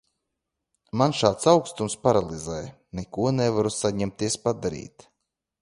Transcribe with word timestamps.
Mani 1.01 1.17
šāds 1.17 1.45
aukstums 1.51 1.97
paralizē, 2.07 2.57
neko 3.01 3.29
nevaru 3.43 3.77
saņemties 3.79 4.43
padarīt. 4.49 5.11